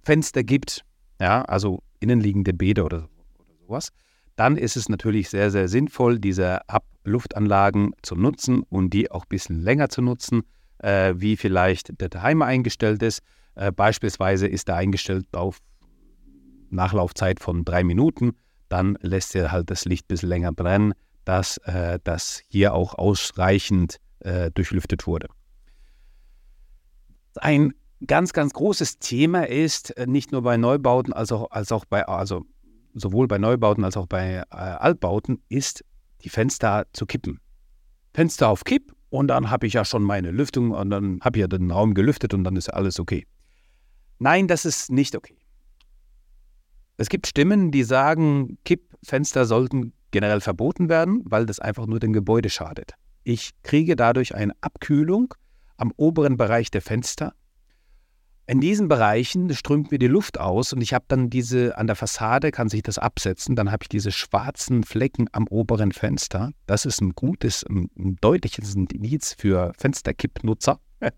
Fenster 0.03 0.43
gibt, 0.45 0.85
ja, 1.19 1.43
also 1.47 1.83
innenliegende 2.01 2.53
Bäder 2.53 2.85
oder, 2.85 3.09
oder 3.39 3.55
sowas, 3.67 3.89
dann 4.37 4.59
ist 4.59 4.77
es 4.77 4.91
natürlich 4.91 5.31
sehr, 5.31 5.51
sehr 5.51 5.67
sinnvoll, 5.67 6.19
diese 6.19 6.69
Abluftanlagen 6.69 7.95
zu 8.03 8.17
nutzen 8.17 8.65
und 8.69 8.91
die 8.91 9.11
auch 9.11 9.25
ein 9.25 9.29
bisschen 9.31 9.63
länger 9.63 9.89
zu 9.89 10.03
nutzen, 10.03 10.43
äh, 10.79 11.15
wie 11.17 11.39
vielleicht 11.39 11.99
der 12.03 12.11
Timer 12.11 12.45
eingestellt 12.45 13.03
ist. 13.03 13.23
Äh, 13.55 13.73
beispielsweise 13.73 14.47
ist 14.47 14.69
er 14.69 14.77
eingestellt 14.77 15.27
auf 15.33 15.59
Nachlaufzeit 16.69 17.41
von 17.41 17.65
drei 17.65 17.83
Minuten. 17.83 18.33
Dann 18.69 18.99
lässt 19.01 19.35
er 19.35 19.53
halt 19.53 19.71
das 19.71 19.87
Licht 19.87 20.05
ein 20.05 20.09
bisschen 20.09 20.29
länger 20.29 20.53
brennen, 20.53 20.93
dass 21.25 21.57
äh, 21.65 21.99
das 22.05 22.43
hier 22.49 22.75
auch 22.75 22.95
ausreichend 22.95 23.97
äh, 24.19 24.51
durchlüftet 24.51 25.07
wurde. 25.07 25.29
Ein 27.41 27.73
ganz, 28.07 28.35
ganz 28.35 28.53
großes 28.53 28.99
Thema 28.99 29.49
ist, 29.49 29.97
äh, 29.97 30.07
nicht 30.07 30.31
nur 30.31 30.43
bei 30.43 30.57
Neubauten, 30.59 31.13
als 31.13 31.33
auch, 31.33 31.51
als 31.51 31.73
auch 31.73 31.87
bei, 31.87 32.07
also 32.07 32.45
sowohl 32.95 33.29
bei 33.29 33.39
Neubauten 33.39 33.85
als 33.85 33.97
auch 33.97 34.07
bei 34.07 34.43
äh, 34.51 34.55
Altbauten, 34.55 35.43
ist, 35.49 35.85
die 36.23 36.29
Fenster 36.29 36.87
zu 36.93 37.07
kippen. 37.07 37.41
Fenster 38.13 38.49
auf 38.49 38.65
Kipp 38.65 38.93
und 39.09 39.29
dann 39.29 39.51
habe 39.51 39.67
ich 39.67 39.73
ja 39.73 39.85
schon 39.85 40.03
meine 40.03 40.31
Lüftung 40.33 40.73
und 40.73 40.91
dann 40.91 41.21
habe 41.23 41.39
ich 41.39 41.41
ja 41.41 41.49
den 41.49 41.71
Raum 41.71 41.95
gelüftet 41.95 42.35
und 42.35 42.45
dann 42.45 42.57
ist 42.57 42.69
alles 42.69 43.01
okay. 43.01 43.27
Nein, 44.19 44.49
das 44.49 44.67
ist 44.67 44.91
nicht 44.91 45.17
okay. 45.17 45.37
Es 46.99 47.09
gibt 47.09 47.27
Stimmen, 47.27 47.71
die 47.71 47.85
sagen, 47.85 48.59
Kippfenster 48.65 49.47
sollten 49.47 49.95
generell 50.11 50.43
verboten 50.43 50.91
werden, 50.91 51.23
weil 51.25 51.47
das 51.47 51.59
einfach 51.59 51.87
nur 51.87 52.01
dem 52.01 52.13
Gebäude 52.13 52.51
schadet. 52.51 52.93
Ich 53.25 53.53
kriege 53.63 53.97
dadurch 53.97 54.35
eine 54.35 54.53
Abkühlung 54.61 55.33
am 55.81 55.93
oberen 55.97 56.37
Bereich 56.37 56.71
der 56.71 56.83
Fenster 56.83 57.35
in 58.51 58.61
diesen 58.61 58.89
Bereichen 58.89 59.55
strömt 59.55 59.93
mir 59.93 60.01
die 60.01 60.09
Luft 60.09 60.41
aus 60.41 60.73
und 60.73 60.81
ich 60.81 60.93
habe 60.93 61.05
dann 61.07 61.31
diese, 61.31 61.79
an 61.79 61.87
der 61.87 61.95
Fassade 61.95 62.51
kann 62.51 62.69
sich 62.69 62.83
das 62.83 62.99
absetzen, 62.99 63.55
dann 63.55 63.71
habe 63.71 63.85
ich 63.85 63.89
diese 63.89 64.11
schwarzen 64.11 64.83
Flecken 64.83 65.29
am 65.31 65.47
oberen 65.47 65.93
Fenster. 65.93 66.51
Das 66.67 66.85
ist 66.85 67.01
ein 67.01 67.11
gutes, 67.11 67.63
ein, 67.63 67.89
ein 67.97 68.17
deutliches 68.21 68.75
Indiz 68.75 69.37
für 69.39 69.73
Fensterkippnutzer. 69.79 70.81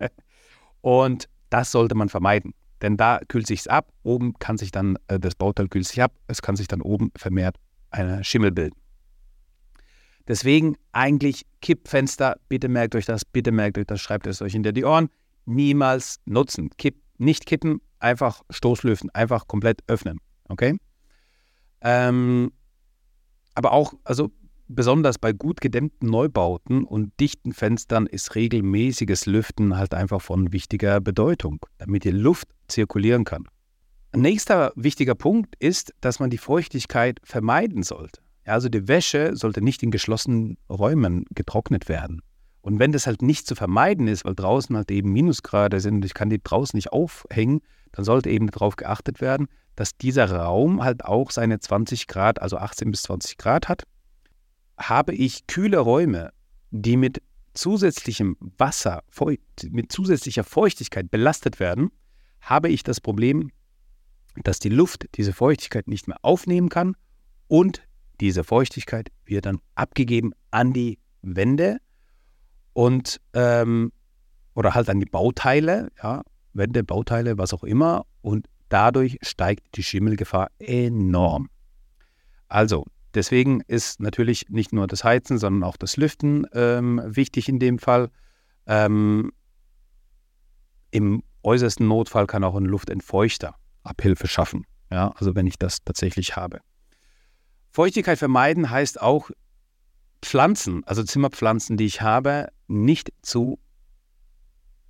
und 0.82 1.26
das 1.48 1.72
sollte 1.72 1.94
man 1.94 2.10
vermeiden. 2.10 2.52
Denn 2.82 2.98
da 2.98 3.20
kühlt 3.26 3.46
sich 3.46 3.70
ab, 3.70 3.88
oben 4.02 4.34
kann 4.38 4.58
sich 4.58 4.70
dann, 4.70 4.98
äh, 5.06 5.18
das 5.18 5.34
Bauteil 5.34 5.68
kühlt 5.68 5.86
sich 5.86 6.02
ab, 6.02 6.12
es 6.26 6.42
kann 6.42 6.56
sich 6.56 6.68
dann 6.68 6.82
oben 6.82 7.12
vermehrt 7.16 7.56
eine 7.88 8.22
Schimmel 8.24 8.52
bilden. 8.52 8.76
Deswegen 10.28 10.76
eigentlich 10.92 11.42
Kippfenster, 11.60 12.36
bitte 12.48 12.68
merkt 12.68 12.94
euch 12.94 13.06
das, 13.06 13.24
bitte 13.24 13.52
merkt 13.52 13.78
euch 13.78 13.86
das, 13.86 14.00
schreibt 14.00 14.26
es 14.26 14.42
euch 14.42 14.52
hinter 14.52 14.72
die 14.72 14.84
Ohren, 14.84 15.08
niemals 15.44 16.20
nutzen. 16.24 16.70
Kipp 16.78 16.96
nicht 17.18 17.46
kippen, 17.46 17.80
einfach 17.98 18.42
Stoßlüften, 18.50 19.10
einfach 19.10 19.46
komplett 19.46 19.82
öffnen. 19.86 20.18
Okay? 20.48 20.76
Ähm, 21.80 22.52
aber 23.54 23.72
auch, 23.72 23.94
also 24.04 24.30
besonders 24.68 25.18
bei 25.18 25.32
gut 25.32 25.60
gedämmten 25.60 26.08
Neubauten 26.08 26.84
und 26.84 27.12
dichten 27.20 27.52
Fenstern 27.52 28.06
ist 28.06 28.34
regelmäßiges 28.34 29.26
Lüften 29.26 29.76
halt 29.76 29.94
einfach 29.94 30.20
von 30.20 30.52
wichtiger 30.52 31.00
Bedeutung, 31.00 31.64
damit 31.78 32.04
die 32.04 32.10
Luft 32.10 32.48
zirkulieren 32.68 33.24
kann. 33.24 33.46
Nächster 34.14 34.72
wichtiger 34.76 35.14
Punkt 35.14 35.56
ist, 35.58 35.94
dass 36.00 36.20
man 36.20 36.30
die 36.30 36.38
Feuchtigkeit 36.38 37.20
vermeiden 37.24 37.82
sollte. 37.82 38.20
Also 38.44 38.68
die 38.68 38.88
Wäsche 38.88 39.36
sollte 39.36 39.62
nicht 39.62 39.82
in 39.82 39.90
geschlossenen 39.90 40.56
Räumen 40.68 41.24
getrocknet 41.30 41.88
werden. 41.88 42.22
Und 42.60 42.78
wenn 42.78 42.92
das 42.92 43.06
halt 43.06 43.22
nicht 43.22 43.46
zu 43.46 43.54
vermeiden 43.54 44.06
ist, 44.06 44.24
weil 44.24 44.34
draußen 44.34 44.76
halt 44.76 44.90
eben 44.90 45.12
Minusgrade 45.12 45.80
sind 45.80 45.96
und 45.96 46.04
ich 46.04 46.14
kann 46.14 46.30
die 46.30 46.42
draußen 46.42 46.76
nicht 46.76 46.92
aufhängen, 46.92 47.60
dann 47.92 48.04
sollte 48.04 48.30
eben 48.30 48.50
darauf 48.50 48.76
geachtet 48.76 49.20
werden, 49.20 49.48
dass 49.74 49.96
dieser 49.96 50.30
Raum 50.30 50.82
halt 50.82 51.04
auch 51.04 51.30
seine 51.30 51.58
20 51.58 52.06
Grad, 52.06 52.40
also 52.40 52.56
18 52.56 52.90
bis 52.90 53.02
20 53.02 53.36
Grad 53.36 53.68
hat. 53.68 53.84
Habe 54.78 55.14
ich 55.14 55.46
kühle 55.46 55.78
Räume, 55.78 56.30
die 56.70 56.96
mit 56.96 57.22
zusätzlichem 57.54 58.36
Wasser, 58.58 59.02
mit 59.68 59.92
zusätzlicher 59.92 60.44
Feuchtigkeit 60.44 61.10
belastet 61.10 61.60
werden, 61.60 61.90
habe 62.40 62.68
ich 62.68 62.82
das 62.82 63.00
Problem, 63.00 63.50
dass 64.44 64.58
die 64.58 64.70
Luft 64.70 65.06
diese 65.16 65.32
Feuchtigkeit 65.32 65.88
nicht 65.88 66.08
mehr 66.08 66.18
aufnehmen 66.22 66.68
kann 66.68 66.96
und 67.48 67.82
diese 68.22 68.44
Feuchtigkeit 68.44 69.10
wird 69.24 69.46
dann 69.46 69.58
abgegeben 69.74 70.30
an 70.52 70.72
die 70.72 71.00
Wände 71.22 71.78
und 72.72 73.20
ähm, 73.34 73.90
oder 74.54 74.76
halt 74.76 74.88
an 74.88 75.00
die 75.00 75.06
Bauteile, 75.06 75.90
ja, 76.00 76.22
Wände, 76.52 76.84
Bauteile, 76.84 77.36
was 77.36 77.52
auch 77.52 77.64
immer. 77.64 78.06
Und 78.20 78.46
dadurch 78.68 79.18
steigt 79.22 79.76
die 79.76 79.82
Schimmelgefahr 79.82 80.52
enorm. 80.60 81.48
Also, 82.46 82.86
deswegen 83.12 83.60
ist 83.66 83.98
natürlich 83.98 84.48
nicht 84.50 84.72
nur 84.72 84.86
das 84.86 85.02
Heizen, 85.02 85.38
sondern 85.38 85.68
auch 85.68 85.76
das 85.76 85.96
Lüften 85.96 86.46
ähm, 86.52 87.02
wichtig 87.04 87.48
in 87.48 87.58
dem 87.58 87.80
Fall. 87.80 88.08
Ähm, 88.66 89.32
Im 90.92 91.24
äußersten 91.42 91.88
Notfall 91.88 92.28
kann 92.28 92.44
auch 92.44 92.54
ein 92.54 92.66
Luftentfeuchter 92.66 93.56
Abhilfe 93.82 94.28
schaffen. 94.28 94.64
Ja, 94.92 95.08
also 95.16 95.34
wenn 95.34 95.48
ich 95.48 95.58
das 95.58 95.82
tatsächlich 95.82 96.36
habe. 96.36 96.60
Feuchtigkeit 97.72 98.18
vermeiden 98.18 98.70
heißt 98.70 99.00
auch 99.00 99.30
Pflanzen, 100.20 100.84
also 100.84 101.02
Zimmerpflanzen, 101.02 101.76
die 101.76 101.86
ich 101.86 102.02
habe, 102.02 102.48
nicht 102.68 103.12
zu 103.22 103.58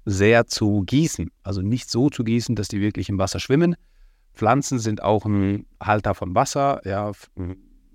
sehr 0.05 0.47
zu 0.47 0.83
gießen. 0.83 1.31
Also 1.43 1.63
nicht 1.63 1.91
so 1.91 2.11
zu 2.11 2.25
gießen, 2.25 2.57
dass 2.57 2.69
die 2.69 2.81
wirklich 2.81 3.09
im 3.09 3.19
Wasser 3.19 3.41
schwimmen. 3.41 3.77
Pflanzen 4.35 4.79
sind 4.79 5.03
auch 5.03 5.25
ein 5.25 5.67
Halter 5.81 6.15
von 6.15 6.35
Wasser 6.35 6.81
ja, 6.85 7.13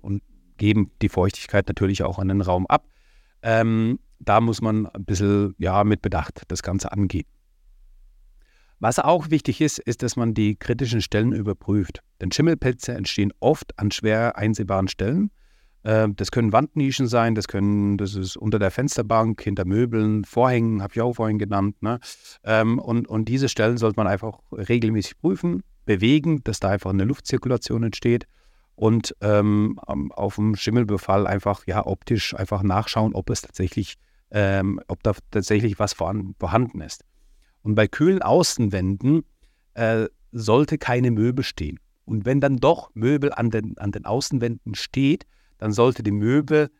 und 0.00 0.22
geben 0.56 0.90
die 1.02 1.08
Feuchtigkeit 1.08 1.68
natürlich 1.68 2.02
auch 2.02 2.18
an 2.18 2.28
den 2.28 2.40
Raum 2.40 2.66
ab. 2.66 2.86
Ähm, 3.42 3.98
da 4.20 4.40
muss 4.40 4.60
man 4.60 4.86
ein 4.86 5.04
bisschen 5.04 5.54
ja, 5.58 5.84
mit 5.84 6.02
Bedacht 6.02 6.42
das 6.48 6.62
Ganze 6.62 6.92
angehen. 6.92 7.26
Was 8.80 8.98
auch 8.98 9.30
wichtig 9.30 9.60
ist, 9.60 9.78
ist, 9.78 10.02
dass 10.02 10.16
man 10.16 10.34
die 10.34 10.56
kritischen 10.56 11.02
Stellen 11.02 11.32
überprüft. 11.32 12.02
Denn 12.20 12.30
Schimmelpelze 12.30 12.92
entstehen 12.92 13.32
oft 13.40 13.78
an 13.78 13.90
schwer 13.90 14.36
einsehbaren 14.36 14.88
Stellen. 14.88 15.30
Ähm, 15.84 16.14
das 16.16 16.30
können 16.30 16.52
Wandnischen 16.52 17.08
sein, 17.08 17.34
das 17.34 17.48
können, 17.48 17.98
das 17.98 18.14
ist 18.14 18.36
unter 18.36 18.58
der 18.58 18.70
Fensterbank, 18.70 19.42
hinter 19.42 19.64
Möbeln, 19.64 20.24
Vorhängen, 20.24 20.82
habe 20.82 20.92
ich 20.94 21.00
auch 21.00 21.14
vorhin 21.14 21.38
genannt. 21.38 21.82
Ne? 21.82 21.98
Ähm, 22.44 22.78
und, 22.78 23.08
und 23.08 23.28
diese 23.28 23.48
Stellen 23.48 23.78
sollte 23.78 23.98
man 23.98 24.06
einfach 24.06 24.38
regelmäßig 24.52 25.18
prüfen, 25.18 25.62
bewegen, 25.84 26.42
dass 26.44 26.60
da 26.60 26.68
einfach 26.68 26.90
eine 26.90 27.04
Luftzirkulation 27.04 27.82
entsteht 27.82 28.26
und 28.74 29.14
ähm, 29.22 29.78
auf 29.80 30.36
dem 30.36 30.54
Schimmelbefall 30.54 31.26
einfach 31.26 31.66
ja 31.66 31.84
optisch 31.84 32.34
einfach 32.34 32.62
nachschauen, 32.62 33.12
ob 33.14 33.28
es 33.30 33.42
tatsächlich, 33.42 33.94
ähm, 34.30 34.80
ob 34.86 35.02
da 35.02 35.14
tatsächlich 35.32 35.80
was 35.80 35.94
vorhanden 35.94 36.80
ist. 36.80 37.04
Und 37.68 37.74
bei 37.74 37.86
kühlen 37.86 38.22
Außenwänden 38.22 39.26
äh, 39.74 40.06
sollte 40.32 40.78
keine 40.78 41.10
Möbel 41.10 41.44
stehen. 41.44 41.78
Und 42.06 42.24
wenn 42.24 42.40
dann 42.40 42.56
doch 42.56 42.90
Möbel 42.94 43.30
an 43.30 43.50
den, 43.50 43.76
an 43.76 43.92
den 43.92 44.06
Außenwänden 44.06 44.74
steht, 44.74 45.26
dann 45.58 45.72
sollte 45.72 46.02
die 46.02 46.10
Möbel 46.10 46.70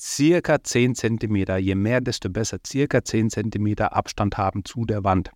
circa 0.00 0.60
10 0.60 0.96
cm, 0.96 1.56
je 1.60 1.76
mehr, 1.76 2.00
desto 2.00 2.30
besser, 2.30 2.58
circa 2.66 3.04
10 3.04 3.30
cm 3.30 3.78
Abstand 3.78 4.36
haben 4.36 4.64
zu 4.64 4.86
der 4.86 5.04
Wand. 5.04 5.30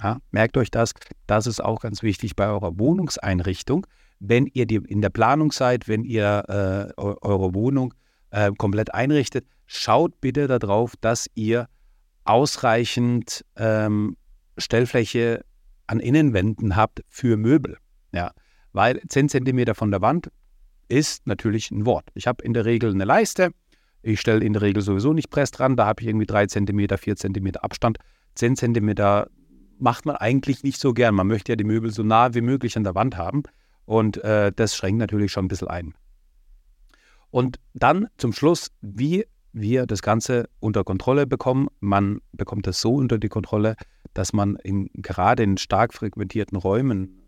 Ja, 0.00 0.18
merkt 0.30 0.56
euch 0.56 0.70
das, 0.70 0.92
das 1.26 1.48
ist 1.48 1.58
auch 1.58 1.80
ganz 1.80 2.04
wichtig 2.04 2.36
bei 2.36 2.46
eurer 2.46 2.78
Wohnungseinrichtung. 2.78 3.88
Wenn 4.20 4.46
ihr 4.46 4.66
die, 4.66 4.76
in 4.76 5.02
der 5.02 5.10
Planung 5.10 5.50
seid, 5.50 5.88
wenn 5.88 6.04
ihr 6.04 6.44
äh, 6.46 6.92
eure 6.96 7.56
Wohnung 7.56 7.92
äh, 8.30 8.52
komplett 8.52 8.94
einrichtet, 8.94 9.48
schaut 9.66 10.20
bitte 10.20 10.46
darauf, 10.46 10.94
dass 11.00 11.28
ihr 11.34 11.66
ausreichend 12.24 13.44
ähm, 13.56 14.16
Stellfläche 14.56 15.44
an 15.86 16.00
Innenwänden 16.00 16.76
habt 16.76 17.02
für 17.08 17.36
Möbel. 17.36 17.76
Ja, 18.12 18.32
weil 18.72 19.00
10 19.08 19.28
cm 19.28 19.74
von 19.74 19.90
der 19.90 20.00
Wand 20.00 20.30
ist 20.88 21.26
natürlich 21.26 21.70
ein 21.70 21.86
Wort. 21.86 22.08
Ich 22.14 22.26
habe 22.26 22.44
in 22.44 22.52
der 22.52 22.64
Regel 22.64 22.90
eine 22.90 23.04
Leiste. 23.04 23.52
Ich 24.02 24.20
stelle 24.20 24.44
in 24.44 24.52
der 24.52 24.62
Regel 24.62 24.82
sowieso 24.82 25.12
nicht 25.12 25.30
Press 25.30 25.50
dran. 25.50 25.76
Da 25.76 25.86
habe 25.86 26.02
ich 26.02 26.08
irgendwie 26.08 26.26
3 26.26 26.46
cm, 26.46 26.98
4 26.98 27.16
cm 27.16 27.56
Abstand. 27.56 27.98
10 28.34 28.56
cm 28.56 28.94
macht 29.78 30.06
man 30.06 30.16
eigentlich 30.16 30.62
nicht 30.62 30.80
so 30.80 30.92
gern. 30.92 31.14
Man 31.14 31.26
möchte 31.26 31.52
ja 31.52 31.56
die 31.56 31.64
Möbel 31.64 31.90
so 31.90 32.02
nah 32.02 32.34
wie 32.34 32.40
möglich 32.40 32.76
an 32.76 32.84
der 32.84 32.94
Wand 32.94 33.16
haben. 33.16 33.42
Und 33.84 34.22
äh, 34.22 34.52
das 34.54 34.76
schränkt 34.76 34.98
natürlich 34.98 35.32
schon 35.32 35.46
ein 35.46 35.48
bisschen 35.48 35.68
ein. 35.68 35.94
Und 37.30 37.58
dann 37.74 38.08
zum 38.18 38.32
Schluss, 38.32 38.70
wie 38.80 39.24
wir 39.52 39.86
das 39.86 40.02
Ganze 40.02 40.48
unter 40.60 40.84
Kontrolle 40.84 41.26
bekommen. 41.26 41.68
Man 41.80 42.20
bekommt 42.32 42.66
das 42.66 42.80
so 42.80 42.94
unter 42.94 43.18
die 43.18 43.28
Kontrolle, 43.28 43.76
dass 44.14 44.32
man 44.32 44.56
in, 44.56 44.90
gerade 44.94 45.42
in 45.42 45.56
stark 45.56 45.94
frequentierten 45.94 46.56
Räumen 46.56 47.18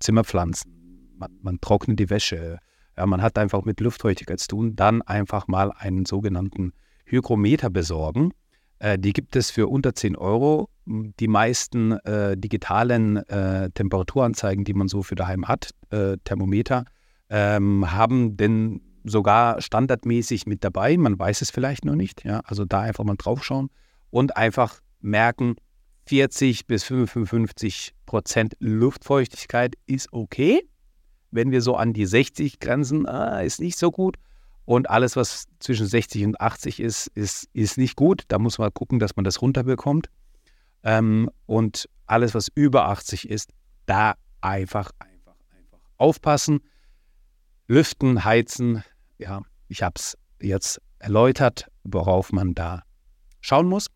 Zimmerpflanzen, 0.00 1.12
man, 1.18 1.30
man 1.42 1.60
trocknet 1.60 1.98
die 1.98 2.10
Wäsche, 2.10 2.58
ja, 2.96 3.06
man 3.06 3.22
hat 3.22 3.38
einfach 3.38 3.64
mit 3.64 3.80
Luftfeuchtigkeit 3.80 4.40
zu 4.40 4.48
tun, 4.48 4.76
dann 4.76 5.02
einfach 5.02 5.48
mal 5.48 5.72
einen 5.72 6.04
sogenannten 6.04 6.72
Hygrometer 7.04 7.70
besorgen. 7.70 8.32
Äh, 8.78 8.98
die 8.98 9.12
gibt 9.12 9.36
es 9.36 9.50
für 9.50 9.68
unter 9.68 9.94
10 9.94 10.16
Euro. 10.16 10.68
Die 10.86 11.28
meisten 11.28 11.92
äh, 11.92 12.36
digitalen 12.36 13.16
äh, 13.28 13.70
Temperaturanzeigen, 13.70 14.64
die 14.64 14.74
man 14.74 14.88
so 14.88 15.02
für 15.02 15.14
daheim 15.14 15.46
hat, 15.46 15.70
äh, 15.90 16.16
Thermometer, 16.24 16.84
ähm, 17.30 17.90
haben 17.92 18.36
denn 18.36 18.80
sogar 19.08 19.60
standardmäßig 19.60 20.46
mit 20.46 20.64
dabei. 20.64 20.96
Man 20.96 21.18
weiß 21.18 21.42
es 21.42 21.50
vielleicht 21.50 21.84
noch 21.84 21.94
nicht. 21.94 22.24
Ja? 22.24 22.40
Also 22.44 22.64
da 22.64 22.80
einfach 22.80 23.04
mal 23.04 23.16
draufschauen 23.16 23.70
und 24.10 24.36
einfach 24.36 24.80
merken, 25.00 25.56
40 26.06 26.66
bis 26.66 26.84
55 26.84 27.94
Prozent 28.06 28.56
Luftfeuchtigkeit 28.60 29.74
ist 29.86 30.12
okay. 30.12 30.62
Wenn 31.30 31.50
wir 31.50 31.60
so 31.60 31.76
an 31.76 31.92
die 31.92 32.06
60 32.06 32.60
grenzen, 32.60 33.06
ah, 33.06 33.40
ist 33.40 33.60
nicht 33.60 33.78
so 33.78 33.90
gut. 33.90 34.16
Und 34.64 34.88
alles, 34.88 35.16
was 35.16 35.46
zwischen 35.60 35.86
60 35.86 36.24
und 36.24 36.40
80 36.40 36.80
ist, 36.80 37.08
ist, 37.08 37.48
ist 37.52 37.78
nicht 37.78 37.96
gut. 37.96 38.22
Da 38.28 38.38
muss 38.38 38.58
man 38.58 38.72
gucken, 38.72 38.98
dass 38.98 39.16
man 39.16 39.24
das 39.24 39.42
runterbekommt. 39.42 40.08
Ähm, 40.82 41.30
und 41.46 41.88
alles, 42.06 42.34
was 42.34 42.48
über 42.54 42.88
80 42.88 43.28
ist, 43.28 43.52
da 43.86 44.14
einfach, 44.40 44.92
einfach, 44.98 45.34
einfach 45.56 45.80
aufpassen. 45.98 46.60
Lüften, 47.66 48.24
heizen. 48.24 48.82
Ja, 49.18 49.42
ich 49.68 49.82
habe 49.82 49.94
es 49.96 50.16
jetzt 50.40 50.80
erläutert, 51.00 51.66
worauf 51.84 52.32
man 52.32 52.54
da 52.54 52.82
schauen 53.40 53.68
muss. 53.68 53.86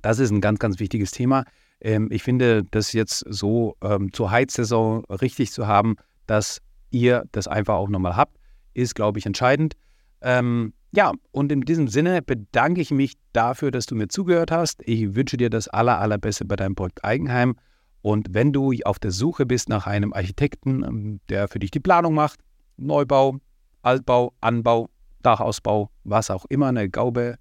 Das 0.00 0.18
ist 0.18 0.30
ein 0.30 0.40
ganz, 0.40 0.58
ganz 0.58 0.80
wichtiges 0.80 1.10
Thema. 1.10 1.44
Ähm, 1.80 2.08
ich 2.10 2.22
finde, 2.22 2.64
das 2.64 2.92
jetzt 2.92 3.24
so 3.28 3.76
ähm, 3.82 4.12
zur 4.12 4.30
Heizsaison 4.30 5.04
richtig 5.06 5.52
zu 5.52 5.66
haben, 5.66 5.96
dass 6.26 6.58
ihr 6.90 7.24
das 7.32 7.46
einfach 7.46 7.74
auch 7.74 7.88
nochmal 7.88 8.16
habt, 8.16 8.38
ist, 8.74 8.94
glaube 8.94 9.18
ich, 9.18 9.26
entscheidend. 9.26 9.74
Ähm, 10.20 10.72
ja, 10.94 11.12
und 11.30 11.50
in 11.50 11.62
diesem 11.62 11.88
Sinne 11.88 12.22
bedanke 12.22 12.80
ich 12.80 12.90
mich 12.90 13.14
dafür, 13.32 13.70
dass 13.70 13.86
du 13.86 13.94
mir 13.94 14.08
zugehört 14.08 14.50
hast. 14.50 14.82
Ich 14.84 15.14
wünsche 15.14 15.36
dir 15.36 15.50
das 15.50 15.68
aller, 15.68 15.98
allerbeste 15.98 16.44
bei 16.44 16.56
deinem 16.56 16.74
Projekt 16.74 17.04
Eigenheim. 17.04 17.56
Und 18.02 18.28
wenn 18.32 18.52
du 18.52 18.72
auf 18.84 18.98
der 18.98 19.10
Suche 19.10 19.46
bist 19.46 19.68
nach 19.68 19.86
einem 19.86 20.12
Architekten, 20.12 20.82
ähm, 20.84 21.20
der 21.28 21.48
für 21.48 21.58
dich 21.58 21.70
die 21.70 21.80
Planung 21.80 22.14
macht, 22.14 22.40
Neubau, 22.76 23.38
Altbau, 23.82 24.32
Anbau, 24.40 24.88
Dachausbau, 25.22 25.90
was 26.04 26.30
auch 26.30 26.44
immer, 26.46 26.68
eine 26.68 26.88
Gaube, 26.88 27.36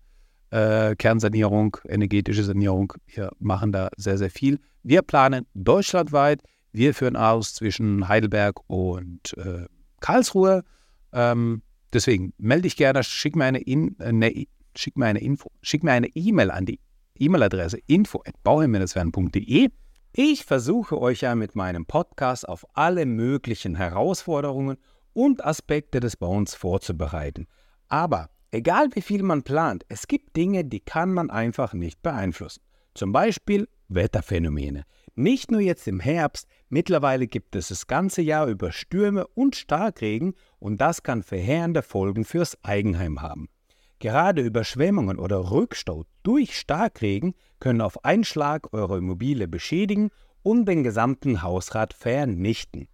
äh, 0.51 0.95
Kernsanierung, 0.95 1.77
energetische 1.87 2.43
Sanierung. 2.43 2.93
Wir 3.07 3.31
machen 3.39 3.71
da 3.71 3.89
sehr, 3.97 4.17
sehr 4.17 4.29
viel. 4.29 4.59
Wir 4.83 5.01
planen 5.01 5.45
deutschlandweit. 5.53 6.41
Wir 6.73 6.93
führen 6.93 7.15
aus 7.15 7.53
zwischen 7.53 8.07
Heidelberg 8.07 8.59
und 8.67 9.35
äh, 9.37 9.65
Karlsruhe. 9.99 10.63
Ähm, 11.13 11.61
deswegen 11.93 12.33
melde 12.37 12.63
dich 12.63 12.77
gerne, 12.77 13.03
schick 13.03 13.35
mir 13.35 13.45
eine, 13.45 13.59
in, 13.59 13.95
eine, 13.99 14.45
schick 14.75 14.97
mir 14.97 15.07
eine 15.07 15.19
Info, 15.19 15.51
schick 15.61 15.83
mir 15.83 15.91
eine 15.91 16.07
E-Mail 16.07 16.51
an 16.51 16.65
die 16.65 16.79
E-Mail-Adresse 17.19 17.79
info@bauherr-werden.de. 17.87 19.69
Ich 20.13 20.43
versuche 20.43 20.99
euch 20.99 21.21
ja 21.21 21.35
mit 21.35 21.55
meinem 21.55 21.85
Podcast 21.85 22.47
auf 22.47 22.65
alle 22.73 23.05
möglichen 23.05 23.75
Herausforderungen 23.75 24.77
und 25.13 25.45
Aspekte 25.45 25.99
des 25.99 26.17
Bauens 26.17 26.55
vorzubereiten. 26.55 27.47
Aber 27.87 28.29
Egal 28.53 28.89
wie 28.95 29.01
viel 29.01 29.23
man 29.23 29.43
plant, 29.43 29.85
es 29.87 30.07
gibt 30.07 30.35
Dinge, 30.35 30.65
die 30.65 30.81
kann 30.81 31.13
man 31.13 31.29
einfach 31.29 31.73
nicht 31.73 32.01
beeinflussen. 32.01 32.61
Zum 32.93 33.13
Beispiel 33.13 33.69
Wetterphänomene. 33.87 34.83
Nicht 35.15 35.51
nur 35.51 35.61
jetzt 35.61 35.87
im 35.87 36.01
Herbst, 36.01 36.49
mittlerweile 36.67 37.27
gibt 37.27 37.55
es 37.55 37.69
das 37.69 37.87
ganze 37.87 38.21
Jahr 38.21 38.47
über 38.47 38.73
Stürme 38.73 39.25
und 39.27 39.55
Starkregen 39.55 40.33
und 40.59 40.81
das 40.81 41.01
kann 41.01 41.23
verheerende 41.23 41.81
Folgen 41.81 42.25
fürs 42.25 42.61
Eigenheim 42.61 43.21
haben. 43.21 43.47
Gerade 43.99 44.41
Überschwemmungen 44.41 45.17
oder 45.17 45.51
Rückstau 45.51 46.03
durch 46.21 46.59
Starkregen 46.59 47.35
können 47.59 47.79
auf 47.79 48.03
einen 48.03 48.25
Schlag 48.25 48.73
eure 48.73 48.97
Immobilie 48.97 49.47
beschädigen 49.47 50.09
und 50.43 50.65
den 50.65 50.83
gesamten 50.83 51.41
Hausrat 51.41 51.93
vernichten. 51.93 52.89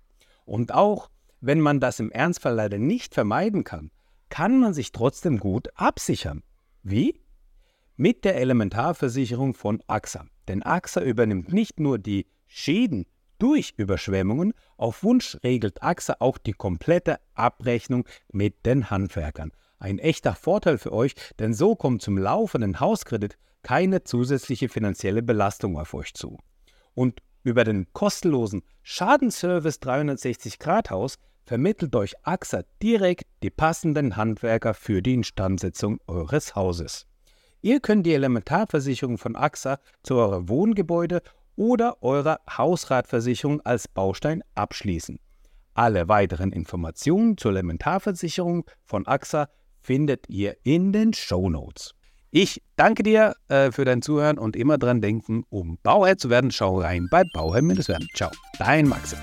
Und 0.45 0.71
auch 0.71 1.09
wenn 1.41 1.61
man 1.61 1.79
das 1.79 1.99
im 1.99 2.11
Ernstfall 2.11 2.55
leider 2.55 2.77
nicht 2.77 3.13
vermeiden 3.13 3.63
kann, 3.63 3.91
kann 4.29 4.59
man 4.59 4.73
sich 4.73 4.91
trotzdem 4.91 5.39
gut 5.39 5.69
absichern. 5.75 6.43
Wie? 6.83 7.21
Mit 7.95 8.25
der 8.25 8.35
Elementarversicherung 8.35 9.53
von 9.53 9.81
AXA. 9.87 10.25
Denn 10.47 10.63
AXA 10.63 11.01
übernimmt 11.01 11.51
nicht 11.51 11.79
nur 11.79 11.97
die 11.97 12.27
Schäden 12.47 13.05
durch 13.39 13.73
Überschwemmungen, 13.77 14.53
auf 14.77 15.03
Wunsch 15.03 15.37
regelt 15.43 15.83
AXA 15.83 16.17
auch 16.19 16.37
die 16.37 16.53
komplette 16.53 17.19
Abrechnung 17.33 18.05
mit 18.31 18.65
den 18.65 18.89
Handwerkern. 18.89 19.51
Ein 19.79 19.99
echter 19.99 20.33
Vorteil 20.33 20.77
für 20.77 20.91
euch, 20.91 21.13
denn 21.37 21.53
so 21.53 21.75
kommt 21.75 22.01
zum 22.01 22.17
laufenden 22.17 22.79
Hauskredit 22.79 23.37
keine 23.61 24.03
zusätzliche 24.03 24.69
finanzielle 24.69 25.21
Belastung 25.21 25.77
auf 25.77 25.93
euch 25.93 26.13
zu. 26.13 26.37
Und 26.93 27.21
über 27.47 27.63
den 27.63 27.87
kostenlosen 27.93 28.61
Schadenservice 28.83 29.79
360 29.79 30.59
Grad 30.59 30.91
Haus 30.91 31.15
vermittelt 31.45 31.95
euch 31.95 32.13
AXA 32.23 32.63
direkt 32.83 33.23
die 33.41 33.49
passenden 33.49 34.17
Handwerker 34.17 34.73
für 34.73 35.01
die 35.01 35.13
Instandsetzung 35.13 36.01
eures 36.07 36.57
Hauses. 36.57 37.07
Ihr 37.61 37.79
könnt 37.79 38.05
die 38.05 38.13
Elementarversicherung 38.13 39.17
von 39.17 39.37
AXA 39.37 39.79
zu 40.03 40.15
eurem 40.15 40.49
Wohngebäude 40.49 41.21
oder 41.55 42.03
eurer 42.03 42.41
Hausratversicherung 42.49 43.61
als 43.61 43.87
Baustein 43.87 44.43
abschließen. 44.53 45.17
Alle 45.73 46.09
weiteren 46.09 46.51
Informationen 46.51 47.37
zur 47.37 47.51
Elementarversicherung 47.51 48.65
von 48.83 49.07
AXA 49.07 49.47
findet 49.79 50.27
ihr 50.27 50.57
in 50.63 50.91
den 50.91 51.13
Show 51.13 51.49
Notes. 51.49 51.96
Ich 52.31 52.61
danke 52.75 53.03
dir 53.03 53.35
äh, 53.47 53.71
für 53.71 53.85
dein 53.85 54.01
Zuhören 54.01 54.37
und 54.37 54.55
immer 54.55 54.77
dran 54.77 55.01
denken, 55.01 55.43
um 55.49 55.77
Bauherr 55.81 56.17
zu 56.17 56.29
werden, 56.29 56.51
schau 56.51 56.81
rein 56.81 57.07
bei 57.09 57.23
Bauherr-werden. 57.33 58.07
Ciao, 58.13 58.31
dein 58.59 58.87
Maxim. 58.87 59.19